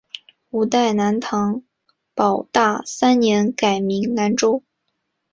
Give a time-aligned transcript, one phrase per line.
[0.49, 1.61] 五代南唐
[2.15, 4.63] 保大三年改名南州。